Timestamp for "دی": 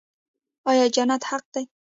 1.53-1.63